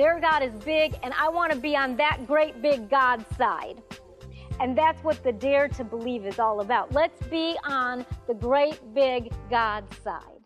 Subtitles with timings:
[0.00, 3.82] Their God is big, and I want to be on that great big God side.
[4.58, 6.90] And that's what the Dare to Believe is all about.
[6.94, 10.39] Let's be on the great big God side.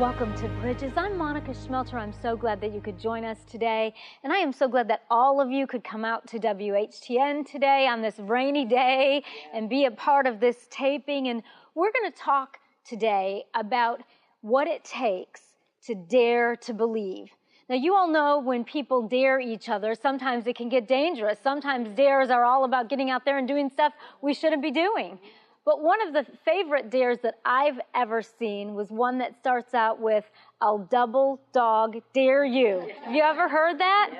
[0.00, 0.94] Welcome to Bridges.
[0.96, 1.96] I'm Monica Schmelter.
[1.96, 3.92] I'm so glad that you could join us today.
[4.24, 7.86] And I am so glad that all of you could come out to WHTN today
[7.86, 11.28] on this rainy day and be a part of this taping.
[11.28, 11.42] And
[11.74, 14.00] we're going to talk today about
[14.40, 15.42] what it takes
[15.84, 17.28] to dare to believe.
[17.68, 21.38] Now, you all know when people dare each other, sometimes it can get dangerous.
[21.42, 25.18] Sometimes dares are all about getting out there and doing stuff we shouldn't be doing.
[25.64, 30.00] But one of the favorite dares that I've ever seen was one that starts out
[30.00, 30.24] with,
[30.60, 32.90] I'll double dog dare you.
[33.02, 34.10] Have you ever heard that?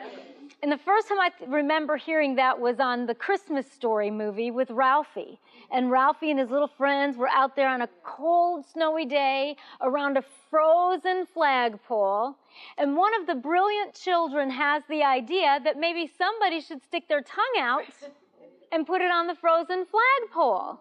[0.63, 4.71] And the first time I remember hearing that was on the Christmas Story movie with
[4.71, 5.41] Ralphie.
[5.73, 10.19] And Ralphie and his little friends were out there on a cold, snowy day around
[10.19, 12.37] a frozen flagpole.
[12.77, 17.23] And one of the brilliant children has the idea that maybe somebody should stick their
[17.23, 17.85] tongue out
[18.73, 20.79] and put it on the frozen flagpole.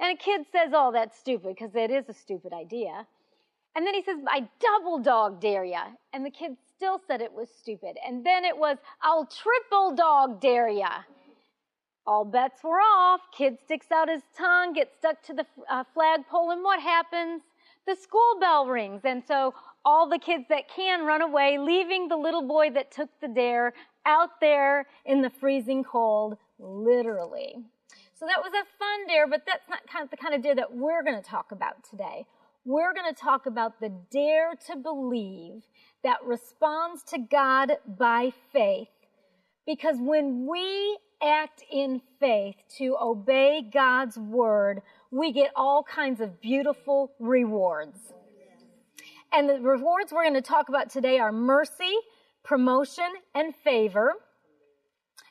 [0.00, 3.06] And a kid says, Oh, that's stupid, because it is a stupid idea.
[3.74, 5.84] And then he says, I double dog dare ya.
[6.12, 7.96] And the kid still said it was stupid.
[8.06, 10.90] And then it was, I'll triple dog dare ya.
[12.06, 13.20] All bets were off.
[13.36, 17.42] Kid sticks out his tongue, gets stuck to the uh, flagpole, and what happens?
[17.86, 19.02] The school bell rings.
[19.04, 23.10] And so all the kids that can run away, leaving the little boy that took
[23.20, 23.74] the dare
[24.06, 27.56] out there in the freezing cold, literally.
[28.18, 30.56] So that was a fun dare, but that's not kind of the kind of dare
[30.56, 32.26] that we're going to talk about today.
[32.64, 35.62] We're going to talk about the dare to believe
[36.02, 38.88] that responds to God by faith.
[39.66, 46.40] Because when we act in faith to obey God's word, we get all kinds of
[46.40, 48.00] beautiful rewards.
[49.32, 51.94] And the rewards we're going to talk about today are mercy,
[52.42, 54.14] promotion, and favor.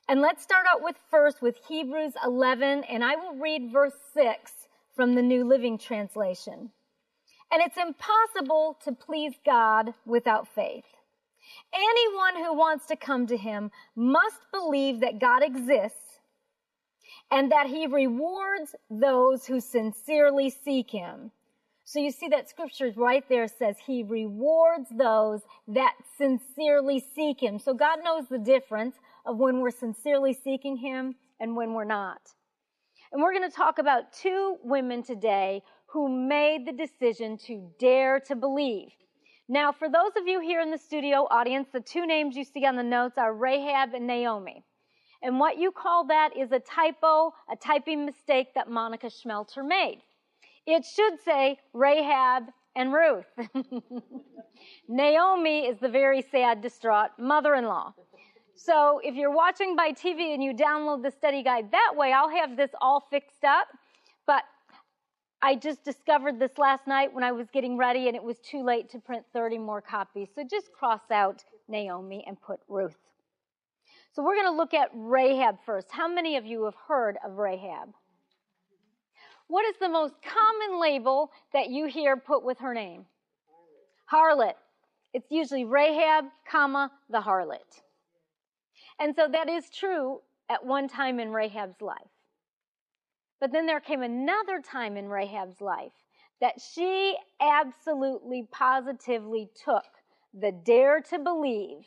[0.10, 4.52] And let's start out with first with Hebrews 11, and I will read verse 6
[4.96, 6.72] from the New Living Translation.
[7.52, 10.86] And it's impossible to please God without faith.
[11.74, 16.20] Anyone who wants to come to him must believe that God exists
[17.30, 21.32] and that he rewards those who sincerely seek him.
[21.84, 27.60] So you see that scripture right there says he rewards those that sincerely seek him.
[27.60, 28.96] So God knows the difference
[29.28, 32.22] of when we're sincerely seeking Him and when we're not.
[33.12, 38.20] And we're going to talk about two women today who made the decision to dare
[38.22, 38.90] to believe.
[39.50, 42.66] Now, for those of you here in the studio audience, the two names you see
[42.66, 44.64] on the notes are Rahab and Naomi.
[45.22, 50.02] And what you call that is a typo, a typing mistake that Monica Schmelter made.
[50.66, 52.44] It should say Rahab
[52.76, 53.26] and Ruth.
[54.90, 57.94] Naomi is the very sad, distraught mother in law.
[58.58, 62.30] So if you're watching by TV and you download the study guide that way, I'll
[62.30, 63.68] have this all fixed up.
[64.26, 64.44] But
[65.44, 68.64] I just discovered this last night when I was getting ready and it was too
[68.64, 70.30] late to print 30 more copies.
[70.34, 72.98] So just cross out Naomi and put Ruth.
[74.12, 75.92] So we're going to look at Rahab first.
[75.92, 77.90] How many of you have heard of Rahab?
[79.48, 83.06] What is the most common label that you hear put with her name?
[84.12, 84.56] Harlot.
[85.14, 87.82] It's usually Rahab, comma, the harlot.
[89.00, 91.98] And so that is true at one time in Rahab's life.
[93.40, 95.92] But then there came another time in Rahab's life
[96.42, 99.86] that she absolutely positively took
[100.34, 101.86] the dare to believe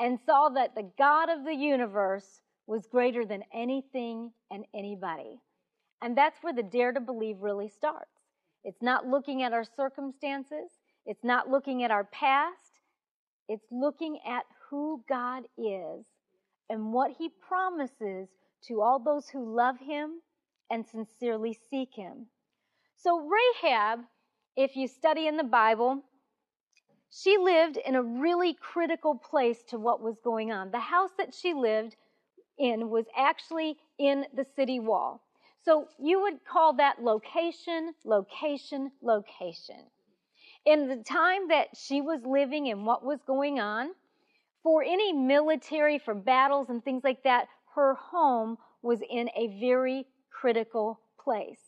[0.00, 5.40] and saw that the God of the universe was greater than anything and anybody.
[6.02, 8.10] And that's where the dare to believe really starts.
[8.64, 10.70] It's not looking at our circumstances,
[11.06, 12.80] it's not looking at our past,
[13.48, 16.04] it's looking at who God is
[16.72, 18.28] and what he promises
[18.66, 20.22] to all those who love him
[20.70, 22.26] and sincerely seek him.
[22.96, 24.00] So, Rahab,
[24.56, 26.02] if you study in the Bible,
[27.10, 30.70] she lived in a really critical place to what was going on.
[30.70, 31.94] The house that she lived
[32.58, 35.22] in was actually in the city wall.
[35.64, 39.84] So you would call that location, location, location.
[40.64, 43.90] In the time that she was living and what was going on,
[44.62, 50.06] for any military, for battles and things like that, her home was in a very
[50.30, 51.60] critical place.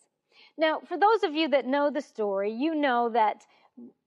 [0.57, 3.45] Now, for those of you that know the story, you know that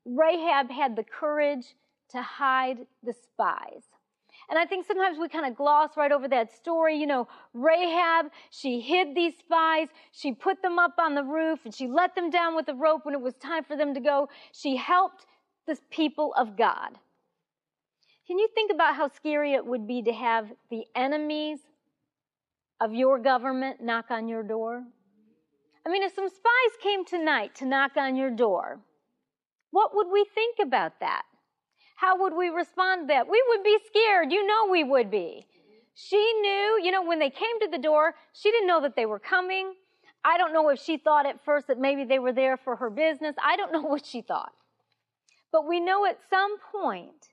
[0.06, 1.75] Rahab had the courage
[2.10, 3.84] to hide the spies.
[4.50, 6.98] And I think sometimes we kind of gloss right over that story.
[6.98, 9.90] You know, Rahab, she hid these spies.
[10.13, 13.06] She put them up on the roof and she let them down with a rope
[13.06, 14.30] when it was time for them to go.
[14.54, 15.25] She helped
[15.66, 16.98] the people of God.
[18.28, 21.60] Can you think about how scary it would be to have the enemies
[22.82, 24.84] of your government knock on your door?
[25.86, 28.82] I mean, if some spies came tonight to knock on your door,
[29.72, 31.24] what would we think about that?
[31.96, 33.30] How would we respond to that?
[33.30, 34.32] We would be scared.
[34.34, 35.48] You know we would be.
[35.96, 39.06] She knew, you know, when they came to the door, she didn't know that they
[39.06, 39.74] were coming.
[40.24, 42.90] I don't know if she thought at first that maybe they were there for her
[42.90, 43.36] business.
[43.42, 44.52] I don't know what she thought.
[45.52, 47.30] But we know at some point,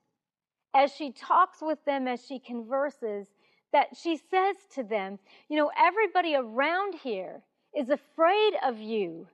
[0.74, 3.28] as she talks with them, as she converses,
[3.72, 5.18] that she says to them,
[5.48, 7.42] you know, everybody around here
[7.76, 9.26] is afraid of you.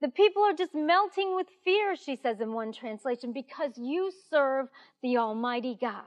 [0.00, 4.68] The people are just melting with fear, she says in one translation, because you serve
[5.02, 6.04] the Almighty God.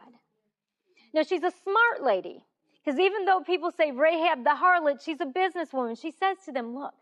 [1.14, 2.46] Now, she's a smart lady,
[2.84, 6.00] because even though people say Rahab the harlot, she's a businesswoman.
[6.00, 6.94] She says to them, Look,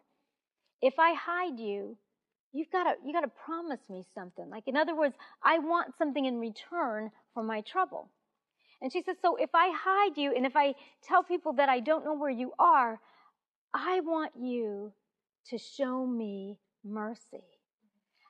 [0.81, 1.95] if I hide you,
[2.53, 5.93] you've got to you got to promise me something like in other words i want
[5.97, 8.09] something in return for my trouble
[8.81, 10.73] and she says so if i hide you and if i
[11.03, 12.99] tell people that i don't know where you are
[13.73, 14.91] i want you
[15.49, 17.43] to show me mercy.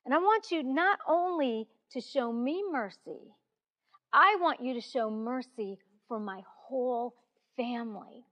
[0.06, 3.20] And I want you not only to show me mercy,
[4.14, 5.78] I want you to show mercy
[6.08, 7.14] for my whole
[7.58, 8.24] family.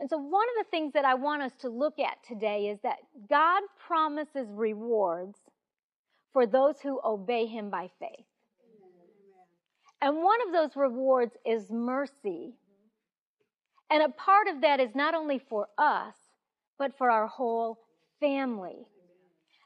[0.00, 2.78] And so, one of the things that I want us to look at today is
[2.82, 2.98] that
[3.28, 5.38] God promises rewards
[6.32, 8.26] for those who obey Him by faith.
[10.00, 12.54] And one of those rewards is mercy.
[13.90, 16.14] And a part of that is not only for us,
[16.78, 17.78] but for our whole
[18.20, 18.86] family.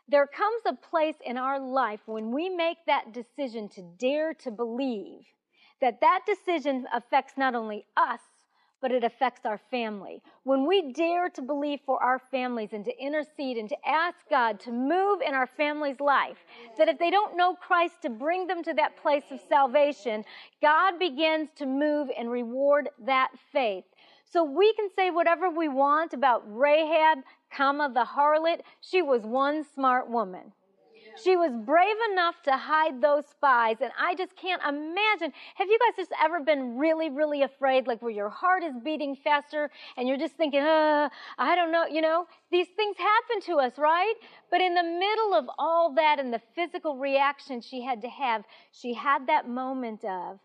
[0.09, 4.51] There comes a place in our life when we make that decision to dare to
[4.51, 5.25] believe
[5.81, 8.21] that that decision affects not only us,
[8.83, 10.21] but it affects our family.
[10.43, 14.61] When we dare to believe for our families and to intercede and to ask God
[14.61, 16.39] to move in our family's life,
[16.77, 20.25] that if they don't know Christ, to bring them to that place of salvation,
[20.61, 23.85] God begins to move and reward that faith.
[24.25, 27.19] So we can say whatever we want about Rahab,
[27.55, 28.63] comma, the harlot.
[28.81, 30.53] She was one smart woman.
[31.17, 35.33] She was brave enough to hide those spies, and I just can't imagine.
[35.57, 39.17] Have you guys just ever been really, really afraid, like where your heart is beating
[39.17, 42.27] faster and you're just thinking, uh, I don't know, you know?
[42.51, 44.15] These things happen to us, right?
[44.51, 48.45] But in the middle of all that and the physical reaction she had to have,
[48.73, 50.39] she had that moment of,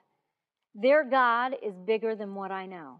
[0.75, 2.99] their God is bigger than what I know.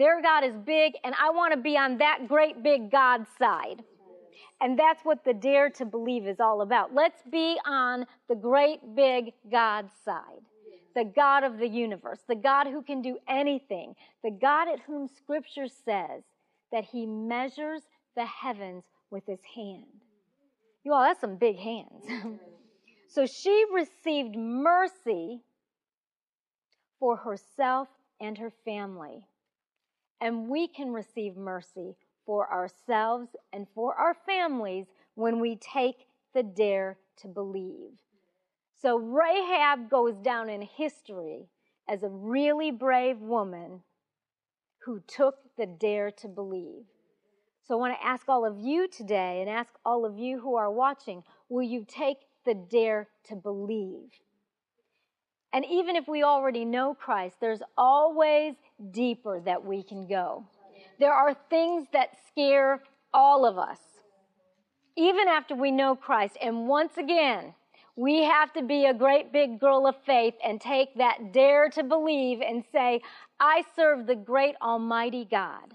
[0.00, 3.84] Their God is big, and I want to be on that great big God side.
[4.62, 6.94] And that's what the dare to believe is all about.
[6.94, 10.40] Let's be on the great big God side.
[10.94, 15.06] The God of the universe, the God who can do anything, the God at whom
[15.06, 16.22] scripture says
[16.72, 17.82] that he measures
[18.16, 19.84] the heavens with his hand.
[20.82, 22.06] You all, that's some big hands.
[23.10, 25.42] so she received mercy
[26.98, 27.88] for herself
[28.18, 29.26] and her family
[30.20, 31.96] and we can receive mercy
[32.26, 37.98] for ourselves and for our families when we take the dare to believe.
[38.80, 41.48] So Rahab goes down in history
[41.88, 43.82] as a really brave woman
[44.84, 46.84] who took the dare to believe.
[47.66, 50.56] So I want to ask all of you today and ask all of you who
[50.56, 54.10] are watching will you take the dare to believe?
[55.52, 58.54] And even if we already know Christ, there's always
[58.92, 60.44] deeper that we can go.
[60.98, 63.78] There are things that scare all of us,
[64.96, 66.36] even after we know Christ.
[66.40, 67.54] And once again,
[67.96, 71.82] We have to be a great big girl of faith and take that dare to
[71.82, 73.02] believe and say,
[73.38, 75.74] I serve the great Almighty God.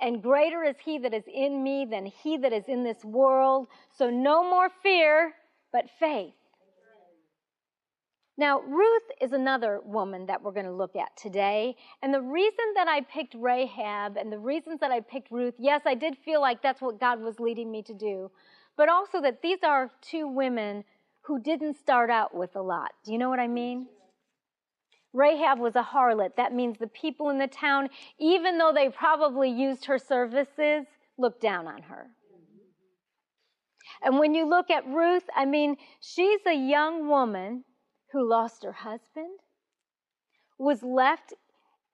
[0.00, 3.66] And greater is He that is in me than He that is in this world.
[3.96, 5.34] So no more fear,
[5.72, 6.32] but faith.
[8.38, 11.76] Now, Ruth is another woman that we're going to look at today.
[12.02, 15.82] And the reason that I picked Rahab and the reasons that I picked Ruth, yes,
[15.84, 18.30] I did feel like that's what God was leading me to do,
[18.76, 20.84] but also that these are two women
[21.24, 22.92] who didn't start out with a lot.
[23.04, 23.86] Do you know what I mean?
[25.12, 26.36] Rahab was a harlot.
[26.36, 30.86] That means the people in the town, even though they probably used her services,
[31.18, 32.06] looked down on her.
[34.02, 37.64] And when you look at Ruth, I mean, she's a young woman
[38.12, 39.38] who lost her husband,
[40.58, 41.32] was left,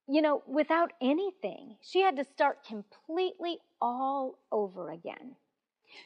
[0.08, 1.76] you know, without anything.
[1.80, 5.36] She had to start completely all over again.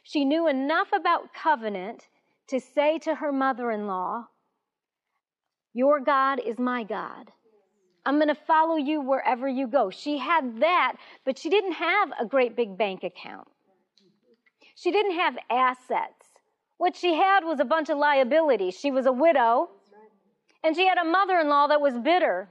[0.02, 2.08] She knew enough about covenant
[2.48, 4.28] to say to her mother in law,
[5.72, 7.32] Your God is my God.
[8.04, 9.90] I'm going to follow you wherever you go.
[9.90, 13.48] She had that, but she didn't have a great big bank account.
[14.74, 16.26] She didn't have assets.
[16.78, 18.76] What she had was a bunch of liabilities.
[18.76, 19.70] She was a widow.
[20.64, 22.48] And she had a mother in law that was bitter.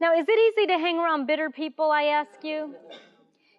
[0.00, 2.74] Now, is it easy to hang around bitter people, I ask you?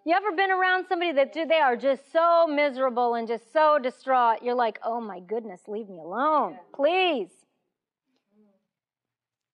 [0.05, 4.43] You ever been around somebody that they are just so miserable and just so distraught?
[4.43, 7.29] You're like, oh my goodness, leave me alone, please.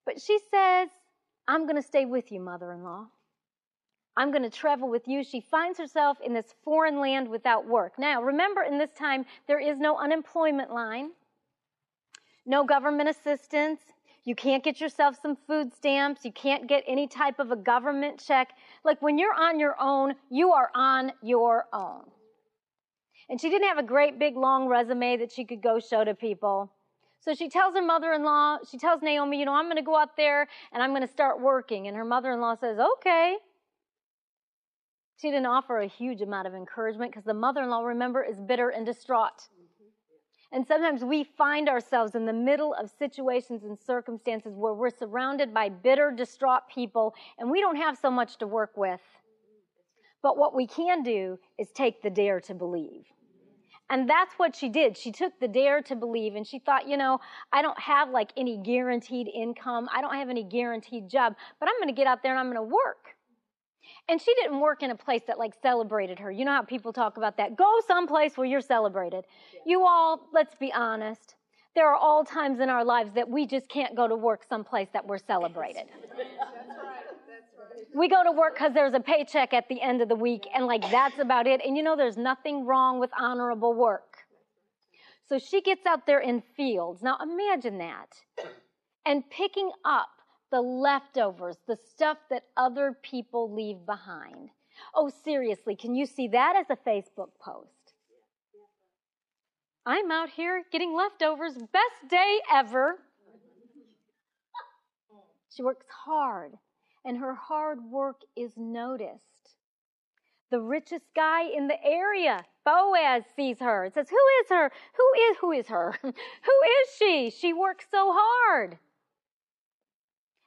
[0.08, 0.90] But she says,
[1.48, 3.06] I'm going to stay with you, mother in law.
[4.18, 5.24] I'm going to travel with you.
[5.24, 8.00] She finds herself in this foreign land without work.
[8.00, 11.12] Now, remember, in this time, there is no unemployment line,
[12.48, 13.80] no government assistance,
[14.26, 16.26] you can't get yourself some food stamps.
[16.26, 18.50] You can't get any type of a government check.
[18.84, 22.04] Like when you're on your own, you are on your own.
[23.30, 26.16] And she didn't have a great big long resume that she could go show to
[26.16, 26.72] people.
[27.22, 29.84] So she tells her mother in law, she tells Naomi, you know, I'm going to
[29.84, 31.88] go out there and I'm going to start working.
[31.88, 33.36] And her mother in law says, okay.
[35.18, 38.40] She didn't offer a huge amount of encouragement because the mother in law, remember, is
[38.40, 39.50] bitter and distraught.
[40.52, 45.54] And sometimes we find ourselves in the middle of situations and circumstances where we're surrounded
[45.54, 49.02] by bitter, distraught people and we don't have so much to work with.
[50.24, 53.06] But what we can do is take the dare to believe.
[53.92, 54.98] And that's what she did.
[54.98, 57.20] She took the dare to believe and she thought, you know,
[57.52, 59.88] I don't have like any guaranteed income.
[59.94, 62.52] I don't have any guaranteed job, but I'm going to get out there and I'm
[62.52, 63.16] going to work.
[64.08, 66.32] And she didn't work in a place that like celebrated her.
[66.32, 67.56] You know how people talk about that?
[67.56, 69.26] Go someplace where you're celebrated.
[69.66, 71.36] You all, let's be honest.
[71.76, 74.90] There are all times in our lives that we just can't go to work someplace
[74.94, 75.86] that we're celebrated.
[77.96, 80.68] We go to work because there's a paycheck at the end of the week, and
[80.68, 81.60] like that's about it.
[81.66, 84.18] And you know, there's nothing wrong with honorable work.
[85.28, 87.02] So she gets out there in fields.
[87.02, 88.10] Now imagine that.
[89.06, 90.10] And picking up
[90.52, 94.50] the leftovers, the stuff that other people leave behind.
[94.96, 97.94] Oh, seriously, can you see that as a Facebook post?
[99.86, 103.00] I'm out here getting leftovers, best day ever.
[105.56, 106.54] She works hard,
[107.04, 109.26] and her hard work is noticed.
[110.52, 114.72] The richest guy in the area, Boaz, sees her and says, Who is her?
[114.96, 115.96] Who is who is her?
[116.02, 117.30] who is she?
[117.30, 118.78] She works so hard.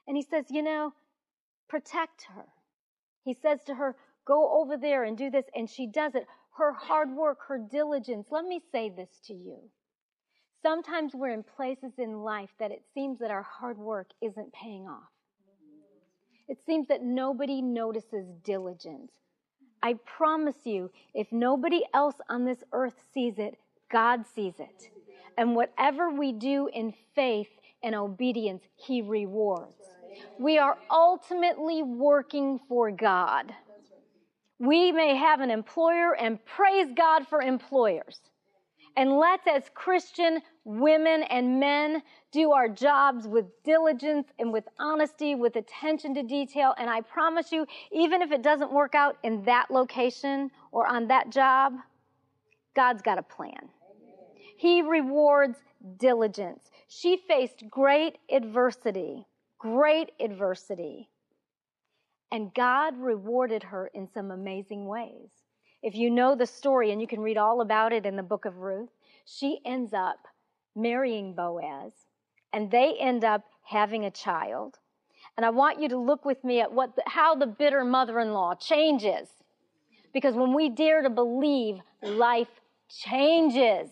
[0.07, 0.93] And he says, You know,
[1.69, 2.45] protect her.
[3.23, 3.95] He says to her,
[4.25, 5.45] Go over there and do this.
[5.55, 6.27] And she does it.
[6.57, 8.27] Her hard work, her diligence.
[8.29, 9.57] Let me say this to you.
[10.61, 14.87] Sometimes we're in places in life that it seems that our hard work isn't paying
[14.87, 15.09] off.
[16.47, 19.11] It seems that nobody notices diligence.
[19.81, 23.57] I promise you, if nobody else on this earth sees it,
[23.91, 24.89] God sees it.
[25.37, 27.49] And whatever we do in faith
[27.83, 29.81] and obedience, He rewards.
[30.39, 33.53] We are ultimately working for God.
[34.59, 38.21] We may have an employer and praise God for employers.
[38.95, 45.33] And let's, as Christian women and men, do our jobs with diligence and with honesty,
[45.33, 46.75] with attention to detail.
[46.77, 51.07] And I promise you, even if it doesn't work out in that location or on
[51.07, 51.73] that job,
[52.75, 53.69] God's got a plan.
[54.57, 55.57] He rewards
[55.97, 56.69] diligence.
[56.95, 59.25] She faced great adversity
[59.63, 61.07] great adversity.
[62.33, 65.29] And God rewarded her in some amazing ways.
[65.81, 68.43] If you know the story, and you can read all about it in the book
[68.43, 68.89] of Ruth,
[69.25, 70.17] she ends up
[70.75, 71.93] marrying Boaz,
[72.51, 74.79] and they end up having a child.
[75.37, 78.55] And I want you to look with me at what the, how the bitter mother-in-law
[78.55, 79.29] changes.
[80.13, 82.59] Because when we dare to believe, life
[82.89, 83.89] changes.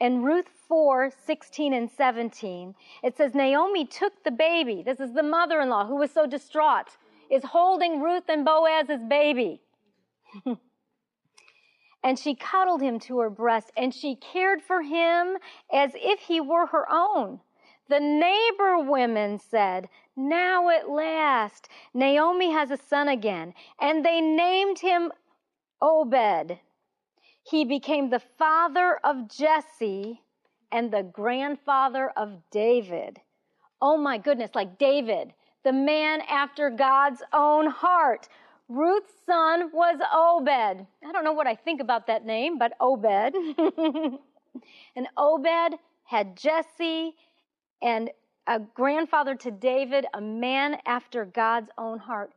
[0.00, 4.82] In Ruth 4 16 and 17, it says, Naomi took the baby.
[4.82, 6.96] This is the mother in law who was so distraught,
[7.30, 9.60] is holding Ruth and Boaz's baby.
[12.04, 15.36] and she cuddled him to her breast, and she cared for him
[15.72, 17.40] as if he were her own.
[17.88, 23.54] The neighbor women said, Now at last, Naomi has a son again.
[23.80, 25.10] And they named him
[25.80, 26.58] Obed.
[27.50, 30.20] He became the father of Jesse
[30.70, 33.20] and the grandfather of David.
[33.80, 35.32] Oh my goodness, like David,
[35.64, 38.28] the man after God's own heart.
[38.68, 40.86] Ruth's son was Obed.
[41.06, 43.34] I don't know what I think about that name, but Obed.
[44.96, 47.14] and Obed had Jesse
[47.80, 48.10] and
[48.46, 52.32] a grandfather to David, a man after God's own heart.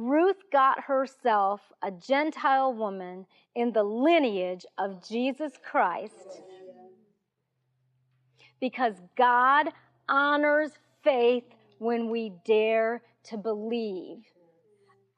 [0.00, 6.40] Ruth got herself a Gentile woman in the lineage of Jesus Christ
[8.62, 9.66] because God
[10.08, 10.70] honors
[11.04, 11.44] faith
[11.80, 14.20] when we dare to believe.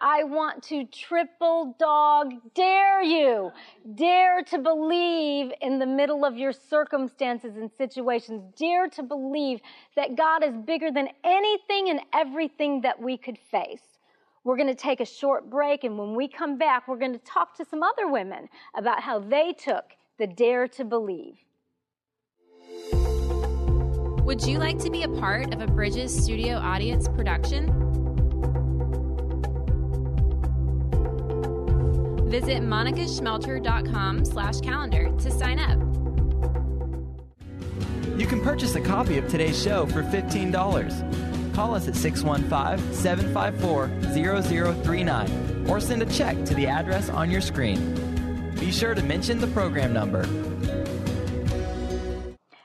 [0.00, 3.52] I want to triple dog dare you.
[3.94, 8.42] Dare to believe in the middle of your circumstances and situations.
[8.56, 9.60] Dare to believe
[9.94, 13.91] that God is bigger than anything and everything that we could face.
[14.44, 17.18] We're going to take a short break, and when we come back, we're going to
[17.20, 19.84] talk to some other women about how they took
[20.18, 21.36] the dare to believe.
[24.24, 27.66] Would you like to be a part of a Bridges Studio Audience production?
[32.28, 35.78] Visit monicaschmelter.com slash calendar to sign up.
[38.18, 41.31] You can purchase a copy of today's show for $15.
[41.54, 43.88] Call us at 615 754
[44.74, 48.52] 0039 or send a check to the address on your screen.
[48.58, 50.26] Be sure to mention the program number.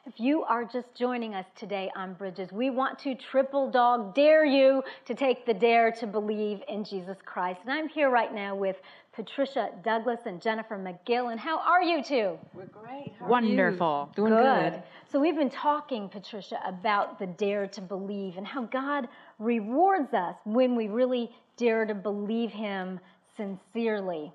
[0.06, 4.46] If you are just joining us today on Bridges, we want to triple dog dare
[4.46, 7.60] you to take the dare to believe in Jesus Christ.
[7.64, 8.78] And I'm here right now with
[9.18, 11.32] Patricia Douglas and Jennifer McGill.
[11.32, 12.38] And how are you two?
[12.54, 13.14] We're great.
[13.20, 14.12] How Wonderful.
[14.16, 14.74] Doing good.
[14.74, 14.84] good.
[15.12, 19.08] So we've been talking, Patricia, about the dare to believe and how God
[19.40, 23.00] rewards us when we really dare to believe Him
[23.36, 24.32] sincerely.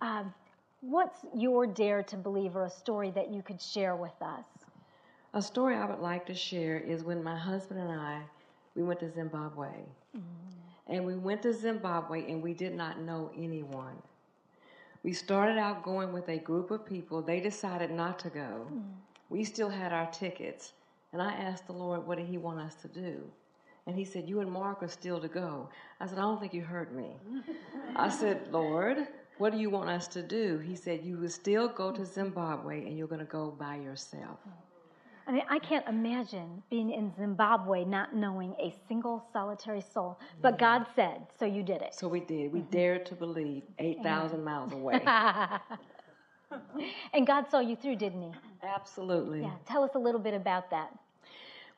[0.00, 0.34] Um,
[0.80, 4.44] what's your dare to believe or a story that you could share with us?
[5.34, 8.20] A story I would like to share is when my husband and I
[8.74, 9.68] we went to Zimbabwe.
[9.68, 10.92] Mm-hmm.
[10.92, 13.94] And we went to Zimbabwe and we did not know anyone.
[15.04, 17.20] We started out going with a group of people.
[17.20, 18.66] They decided not to go.
[18.72, 18.82] Mm.
[19.28, 20.72] We still had our tickets.
[21.12, 23.22] And I asked the Lord, what did He want us to do?
[23.86, 25.68] And He said, You and Mark are still to go.
[26.00, 27.16] I said, I don't think you heard me.
[27.94, 30.58] I said, Lord, what do you want us to do?
[30.58, 34.38] He said, You will still go to Zimbabwe and you're going to go by yourself.
[35.26, 40.18] I mean, I can't imagine being in Zimbabwe not knowing a single solitary soul.
[40.42, 41.94] But God said, so you did it.
[41.94, 42.52] So we did.
[42.52, 42.70] We mm-hmm.
[42.70, 45.00] dared to believe 8,000 miles away.
[47.14, 48.32] and God saw you through, didn't He?
[48.62, 49.42] Absolutely.
[49.42, 49.52] Yeah.
[49.66, 50.90] Tell us a little bit about that.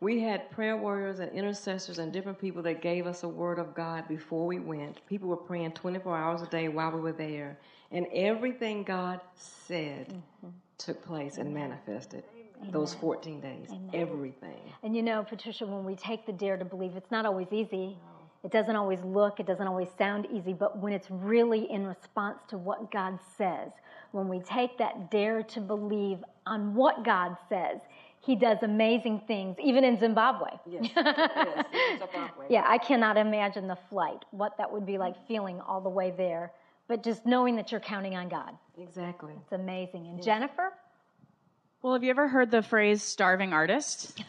[0.01, 3.75] We had prayer warriors and intercessors and different people that gave us a word of
[3.75, 5.07] God before we went.
[5.07, 7.59] People were praying 24 hours a day while we were there.
[7.93, 10.49] And everything God said mm-hmm.
[10.79, 12.25] took place and manifested.
[12.61, 12.73] Amen.
[12.73, 13.69] those 14 days.
[13.71, 13.91] Amen.
[13.93, 14.61] Everything.
[14.83, 17.97] And you know, Patricia, when we take the dare to believe, it's not always easy.
[18.45, 22.39] It doesn't always look, it doesn't always sound easy, but when it's really in response
[22.49, 23.73] to what God says,
[24.13, 27.81] when we take that dare to believe on what God says,
[28.21, 30.51] he does amazing things, even in Zimbabwe.
[30.69, 31.67] Yes, yes,
[31.99, 32.47] Zimbabwe.
[32.49, 36.13] yeah, I cannot imagine the flight, what that would be like feeling all the way
[36.17, 36.53] there,
[36.89, 38.51] but just knowing that you're counting on God.
[38.79, 39.33] Exactly.
[39.43, 40.07] It's amazing.
[40.07, 40.25] And yes.
[40.25, 40.73] Jennifer?
[41.87, 44.19] Well, have you ever heard the phrase starving artist?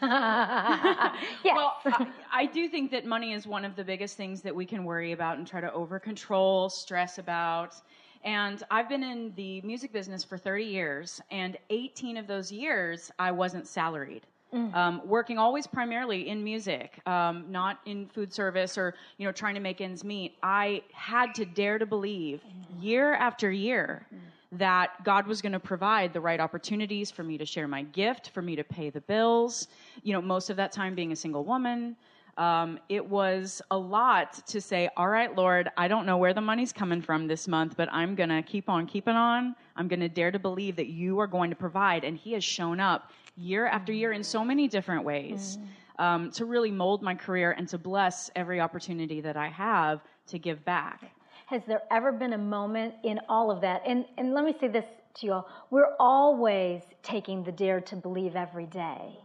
[1.44, 4.64] Well, I, I, do think that money is one of the biggest things that we
[4.64, 7.74] can worry about and try to over control, stress about.
[8.22, 13.10] And I've been in the music business for 30 years, and 18 of those years
[13.18, 14.22] I wasn't salaried.
[14.54, 14.72] Mm.
[14.72, 19.54] Um, working always primarily in music, um, not in food service or you know trying
[19.54, 20.36] to make ends meet.
[20.44, 22.82] I had to dare to believe mm.
[22.84, 24.18] year after year mm
[24.52, 28.30] that God was going to provide the right opportunities for me to share my gift,
[28.30, 29.68] for me to pay the bills.
[30.02, 31.96] You know, most of that time being a single woman.
[32.38, 36.40] Um, it was a lot to say, all right, Lord, I don't know where the
[36.40, 39.56] money's coming from this month, but I'm going to keep on keeping on.
[39.74, 42.04] I'm going to dare to believe that you are going to provide.
[42.04, 45.58] And He has shown up year after year in so many different ways
[45.98, 46.02] mm.
[46.04, 50.38] um, to really mold my career and to bless every opportunity that I have to
[50.38, 51.10] give back.
[51.48, 53.80] Has there ever been a moment in all of that?
[53.86, 54.84] And, and let me say this
[55.14, 55.48] to you all.
[55.70, 59.16] We're always taking the dare to believe every day.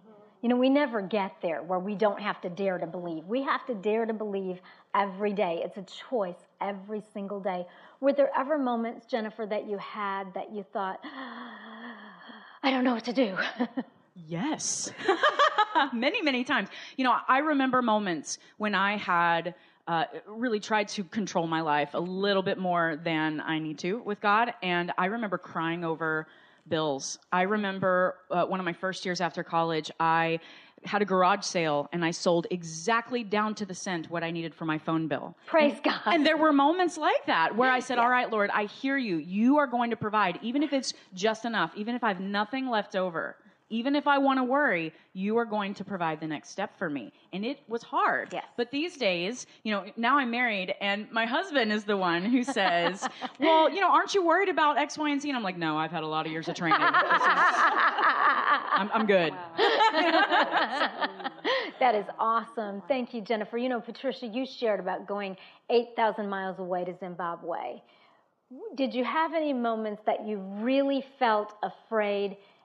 [0.42, 3.26] You know, we never get there where we don't have to dare to believe.
[3.26, 4.62] We have to dare to believe
[4.96, 5.64] every day.
[5.66, 7.66] It's a choice every single day.
[8.00, 11.02] Were there ever moments, Jennifer, that you had that you thought,
[12.64, 13.38] I don't know what to do?
[14.16, 14.92] yes.
[15.94, 16.70] many, many times.
[16.96, 19.56] You know, I remember moments when I had
[19.88, 24.00] uh, really tried to control my life a little bit more than I need to
[24.00, 24.54] with God.
[24.62, 26.28] And I remember crying over
[26.68, 27.20] bills.
[27.32, 30.40] I remember uh, one of my first years after college, I
[30.86, 34.54] had a garage sale and I sold exactly down to the cent what I needed
[34.54, 35.36] for my phone bill.
[35.46, 36.02] Praise and, God.
[36.08, 38.04] And there were moments like that where I said, yeah.
[38.04, 39.18] All right, Lord, I hear you.
[39.18, 42.70] You are going to provide, even if it's just enough, even if I have nothing
[42.70, 43.38] left over
[43.74, 46.92] even if I want to worry, you are going to provide the next step for
[46.92, 47.12] me.
[47.34, 48.30] And it was hard.
[48.32, 48.46] Yes.
[48.56, 52.44] But these days, you know, now I'm married and my husband is the one who
[52.44, 53.08] says,
[53.40, 55.28] well, you know, aren't you worried about X, Y, and Z?
[55.28, 56.80] And I'm like, no, I've had a lot of years of training.
[56.80, 56.88] Is,
[58.76, 59.34] I'm, I'm, good.
[61.80, 62.84] that is awesome.
[62.88, 63.58] Thank you, Jennifer.
[63.58, 65.36] You know, Patricia, you shared about going
[65.72, 67.82] 8,000 miles away to Zimbabwe.
[68.76, 72.38] Did you have any moments that you really felt afraid?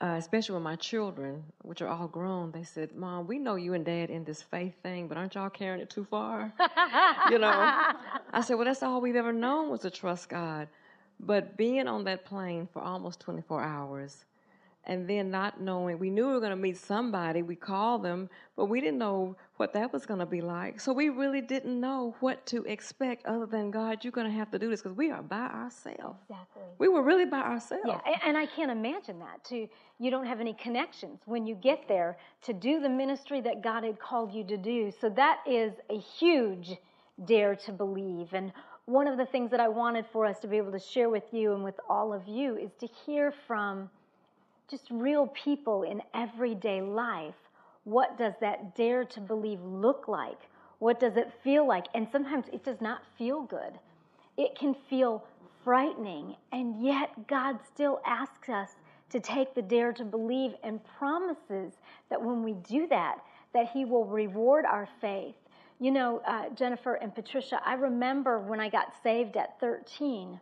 [0.00, 3.74] uh, especially with my children, which are all grown, they said, Mom, we know you
[3.74, 6.52] and Dad in this faith thing, but aren't y'all carrying it too far?
[7.30, 7.50] you know?
[8.32, 10.68] I said, Well, that's all we've ever known was to trust God.
[11.20, 14.24] But being on that plane for almost 24 hours,
[14.86, 18.28] and then not knowing, we knew we were going to meet somebody, we called them,
[18.56, 20.80] but we didn't know what that was going to be like.
[20.80, 24.50] So we really didn't know what to expect other than, God, you're going to have
[24.50, 26.18] to do this because we are by ourselves.
[26.28, 26.62] Exactly.
[26.78, 27.84] We were really by ourselves.
[27.86, 29.68] Yeah, and I can't imagine that too.
[29.98, 33.84] You don't have any connections when you get there to do the ministry that God
[33.84, 34.92] had called you to do.
[35.00, 36.76] So that is a huge
[37.26, 38.34] dare to believe.
[38.34, 38.52] And
[38.86, 41.32] one of the things that I wanted for us to be able to share with
[41.32, 43.88] you and with all of you is to hear from
[44.70, 47.34] just real people in everyday life.
[47.84, 50.38] What does that dare to believe look like?
[50.78, 51.86] What does it feel like?
[51.94, 53.78] And sometimes it does not feel good.
[54.36, 55.24] It can feel
[55.62, 58.70] frightening, and yet God still asks us
[59.10, 61.72] to take the dare to believe and promises
[62.10, 63.18] that when we do that,
[63.52, 65.36] that He will reward our faith.
[65.78, 70.40] You know, uh, Jennifer and Patricia, I remember when I got saved at 13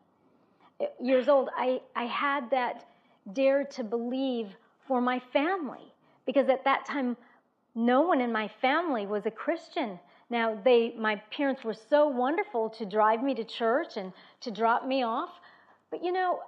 [1.00, 2.86] years old, I, I had that
[3.32, 4.48] dare to believe
[4.86, 5.92] for my family
[6.26, 7.16] because at that time,
[7.74, 9.98] no one in my family was a Christian.
[10.30, 14.86] Now, they, my parents were so wonderful to drive me to church and to drop
[14.86, 15.30] me off.
[15.90, 16.40] But you know,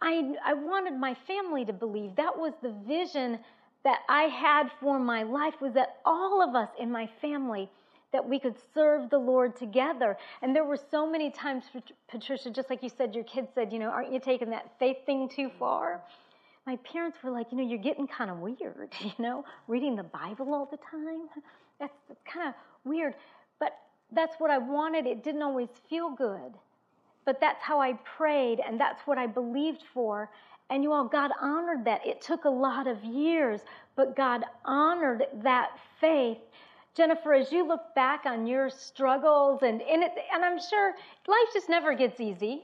[0.00, 2.16] I, I wanted my family to believe.
[2.16, 3.38] That was the vision
[3.84, 7.70] that I had for my life was that all of us in my family
[8.16, 10.16] that we could serve the Lord together.
[10.40, 11.64] And there were so many times,
[12.08, 14.96] Patricia, just like you said, your kids said, you know, aren't you taking that faith
[15.04, 16.00] thing too far?
[16.66, 20.02] My parents were like, you know, you're getting kind of weird, you know, reading the
[20.02, 21.28] Bible all the time.
[21.78, 21.92] That's,
[22.24, 23.12] kind of weird.
[23.60, 23.76] But
[24.12, 25.06] that's what I wanted.
[25.06, 26.54] It didn't always feel good.
[27.26, 30.30] But that's how I prayed, and that's what I believed for.
[30.70, 32.06] And you all, God honored that.
[32.06, 33.60] It took a lot of years,
[33.94, 36.38] but God honored that faith
[36.96, 40.94] Jennifer, as you look back on your struggles, and, and, it, and I'm sure
[41.28, 42.62] life just never gets easy.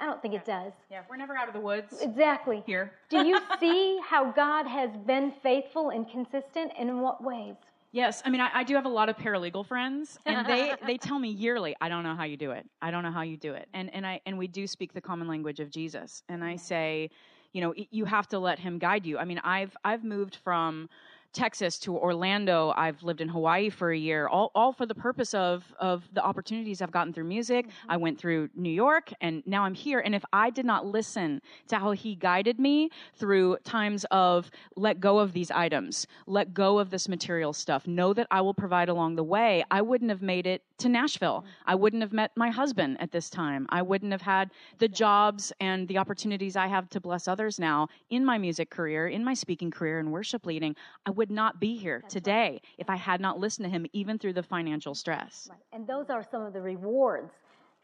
[0.00, 0.72] I don't think it does.
[0.90, 2.00] Yeah, we're never out of the woods.
[2.00, 2.62] Exactly.
[2.66, 2.92] Here.
[3.10, 7.56] Do you see how God has been faithful and consistent, and in what ways?
[7.92, 10.96] Yes, I mean I, I, do have a lot of paralegal friends, and they they
[10.96, 12.66] tell me yearly, I don't know how you do it.
[12.82, 15.00] I don't know how you do it, and and I and we do speak the
[15.00, 17.08] common language of Jesus, and I say,
[17.52, 19.16] you know, you have to let Him guide you.
[19.16, 20.88] I mean, I've I've moved from
[21.34, 22.72] Texas to Orlando.
[22.76, 26.22] I've lived in Hawaii for a year, all, all for the purpose of, of the
[26.22, 27.66] opportunities I've gotten through music.
[27.66, 27.90] Mm-hmm.
[27.90, 30.00] I went through New York and now I'm here.
[30.00, 35.00] And if I did not listen to how he guided me through times of let
[35.00, 38.88] go of these items, let go of this material stuff, know that I will provide
[38.88, 41.40] along the way, I wouldn't have made it to Nashville.
[41.40, 41.70] Mm-hmm.
[41.70, 43.66] I wouldn't have met my husband at this time.
[43.70, 47.88] I wouldn't have had the jobs and the opportunities I have to bless others now
[48.10, 50.76] in my music career, in my speaking career, and worship leading.
[51.06, 52.62] I would not be here That's today right.
[52.78, 55.48] if I had not listened to him, even through the financial stress.
[55.50, 55.58] Right.
[55.72, 57.30] And those are some of the rewards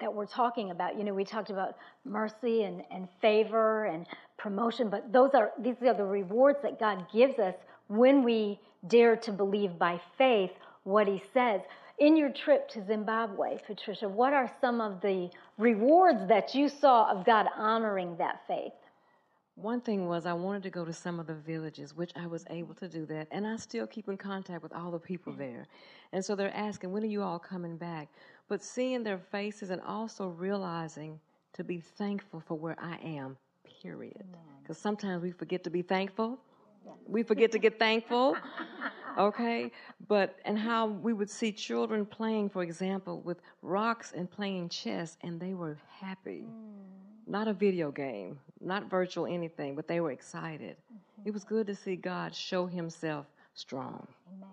[0.00, 0.96] that we're talking about.
[0.96, 4.06] You know, we talked about mercy and, and favor and
[4.38, 7.54] promotion, but those are these are the rewards that God gives us
[7.88, 10.52] when we dare to believe by faith
[10.84, 11.60] what he says.
[11.98, 17.10] In your trip to Zimbabwe, Patricia, what are some of the rewards that you saw
[17.10, 18.72] of God honoring that faith?
[19.60, 22.46] One thing was I wanted to go to some of the villages, which I was
[22.48, 25.66] able to do that, and I still keep in contact with all the people there.
[26.12, 28.08] And so they're asking, when are you all coming back?
[28.48, 31.20] But seeing their faces and also realizing
[31.52, 33.36] to be thankful for where I am,
[33.82, 34.24] period.
[34.62, 36.38] Because sometimes we forget to be thankful.
[37.06, 38.36] We forget to get thankful.
[39.18, 39.72] Okay?
[40.08, 45.18] But, and how we would see children playing, for example, with rocks and playing chess,
[45.22, 46.44] and they were happy.
[46.46, 46.90] Mm
[47.30, 50.76] not a video game, not virtual anything, but they were excited.
[50.76, 51.28] Mm-hmm.
[51.28, 54.06] It was good to see God show himself strong.
[54.34, 54.50] Amen.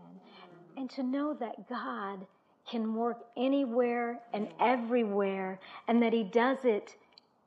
[0.78, 2.26] And to know that God
[2.70, 6.96] can work anywhere and everywhere, and that he does it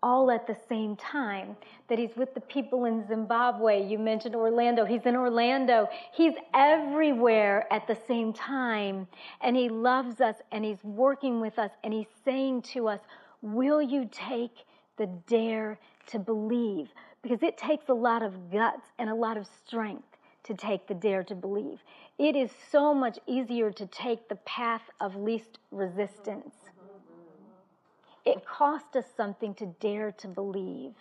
[0.02, 1.56] all at the same time.
[1.88, 3.86] That he's with the people in Zimbabwe.
[3.86, 4.84] You mentioned Orlando.
[4.84, 5.88] He's in Orlando.
[6.12, 9.06] He's everywhere at the same time.
[9.42, 13.00] And he loves us and he's working with us and he's saying to us,
[13.42, 14.64] Will you take
[14.96, 16.88] the dare to believe
[17.22, 20.94] because it takes a lot of guts and a lot of strength to take the
[20.94, 21.80] dare to believe.
[22.18, 26.54] It is so much easier to take the path of least resistance.
[28.24, 30.92] It costs us something to dare to believe.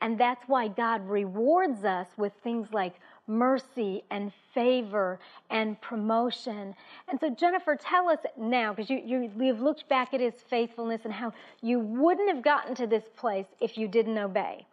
[0.00, 2.94] And that's why God rewards us with things like
[3.28, 6.74] mercy and favor and promotion.
[7.08, 11.02] And so, Jennifer, tell us now, because you, you, you've looked back at his faithfulness
[11.04, 14.66] and how you wouldn't have gotten to this place if you didn't obey.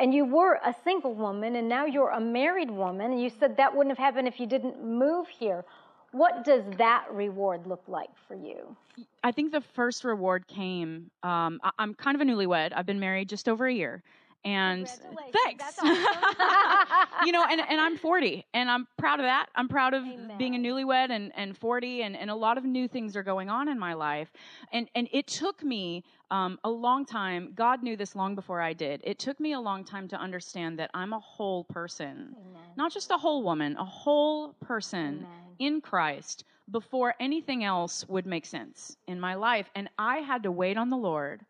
[0.00, 3.56] And you were a single woman, and now you're a married woman, and you said
[3.56, 5.64] that wouldn't have happened if you didn't move here.
[6.12, 8.76] What does that reward look like for you?
[9.22, 11.10] I think the first reward came.
[11.22, 12.72] Um, I, I'm kind of a newlywed.
[12.74, 14.02] I've been married just over a year
[14.44, 14.88] and
[15.44, 15.88] thanks awesome.
[17.26, 20.38] you know and, and i'm 40 and i'm proud of that i'm proud of Amen.
[20.38, 23.50] being a newlywed and, and 40 and, and a lot of new things are going
[23.50, 24.32] on in my life
[24.72, 28.72] and and it took me um, a long time god knew this long before i
[28.72, 32.62] did it took me a long time to understand that i'm a whole person Amen.
[32.76, 35.26] not just a whole woman a whole person Amen.
[35.58, 40.52] in christ before anything else would make sense in my life and i had to
[40.52, 41.44] wait on the lord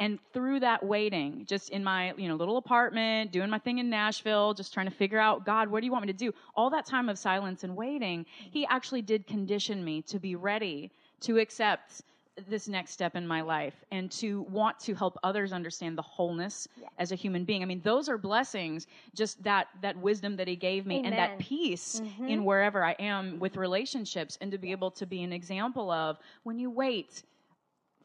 [0.00, 3.90] and through that waiting, just in my, you know, little apartment, doing my thing in
[3.90, 6.32] Nashville, just trying to figure out, God, what do you want me to do?
[6.54, 10.90] All that time of silence and waiting, he actually did condition me to be ready
[11.22, 12.02] to accept
[12.48, 16.68] this next step in my life and to want to help others understand the wholeness
[16.80, 16.90] yes.
[16.98, 17.62] as a human being.
[17.62, 21.12] I mean, those are blessings, just that that wisdom that he gave me Amen.
[21.12, 22.28] and that peace mm-hmm.
[22.28, 26.18] in wherever I am with relationships and to be able to be an example of
[26.44, 27.24] when you wait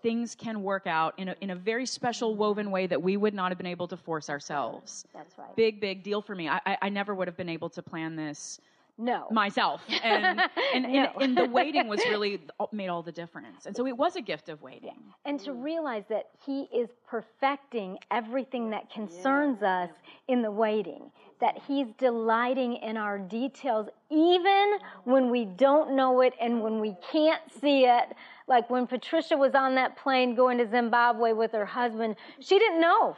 [0.04, 3.34] things can work out in a, in a very special woven way that we would
[3.34, 5.06] not have been able to force ourselves.
[5.14, 5.56] That's right.
[5.56, 6.50] Big, big deal for me.
[6.50, 8.60] I, I, I never would have been able to plan this
[8.98, 9.28] no.
[9.32, 9.82] Myself.
[10.04, 10.42] And
[10.74, 11.12] and, no.
[11.20, 13.66] and, and, the waiting was really made all the difference.
[13.66, 14.98] And so it was a gift of waiting.
[15.26, 15.64] And to mm.
[15.64, 19.84] realize that he is perfecting everything that concerns yeah.
[19.84, 19.90] us
[20.28, 26.34] in the waiting that he's delighting in our details even when we don't know it
[26.40, 28.06] and when we can't see it.
[28.48, 32.82] Like when patricia was on that plane going to zimbabwe with her husband she didn't
[32.82, 33.16] know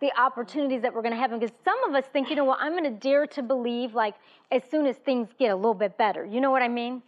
[0.00, 1.30] the opportunities that we're going to have.
[1.30, 4.14] Because some of us think, you know what, I'm going to dare to believe like
[4.50, 6.24] as soon as things get a little bit better.
[6.24, 7.02] You know what I mean?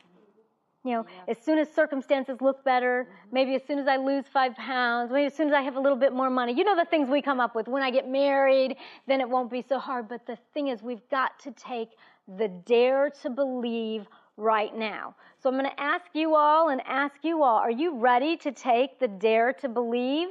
[0.85, 1.33] You know, yeah.
[1.33, 3.35] as soon as circumstances look better, mm-hmm.
[3.35, 5.81] maybe as soon as I lose five pounds, maybe as soon as I have a
[5.81, 6.55] little bit more money.
[6.55, 7.68] You know the things we come up with.
[7.68, 8.76] When I get married,
[9.07, 10.09] then it won't be so hard.
[10.09, 11.90] But the thing is, we've got to take
[12.37, 15.14] the dare to believe right now.
[15.40, 18.50] So I'm going to ask you all and ask you all, are you ready to
[18.50, 20.28] take the dare to believe?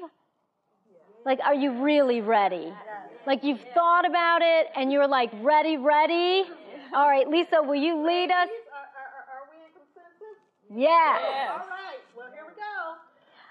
[1.25, 2.73] Like, are you really ready?
[3.27, 6.43] Like, you've thought about it and you're like, ready, ready?
[6.93, 8.49] All right, Lisa, will you lead us?
[8.49, 10.38] Are we in consensus?
[10.69, 11.21] Yes.
[11.51, 12.97] All right, well, here we go.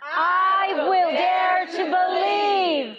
[0.03, 2.97] I will dare to believe.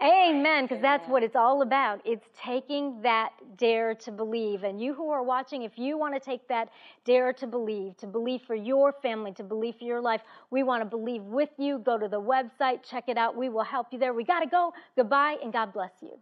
[0.00, 2.00] Amen, because that's what it's all about.
[2.04, 4.62] It's taking that dare to believe.
[4.62, 6.68] And you who are watching, if you want to take that
[7.04, 10.82] dare to believe, to believe for your family, to believe for your life, we want
[10.82, 11.80] to believe with you.
[11.80, 13.36] Go to the website, check it out.
[13.36, 14.14] We will help you there.
[14.14, 14.72] We got to go.
[14.94, 16.16] Goodbye, and God bless you.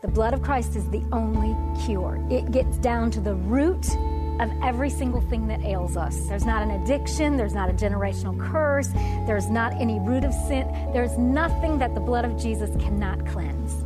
[0.00, 1.54] The blood of Christ is the only
[1.84, 2.24] cure.
[2.30, 3.86] It gets down to the root
[4.40, 6.26] of every single thing that ails us.
[6.28, 8.88] There's not an addiction, there's not a generational curse,
[9.26, 13.84] there's not any root of sin, there's nothing that the blood of Jesus cannot cleanse.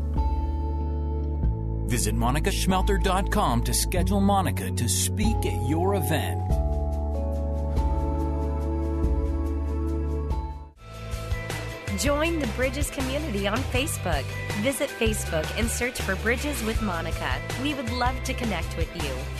[1.91, 6.41] Visit monicaschmelter.com to schedule Monica to speak at your event.
[12.01, 14.25] Join the Bridges community on Facebook.
[14.63, 17.35] Visit Facebook and search for Bridges with Monica.
[17.63, 19.39] We would love to connect with you.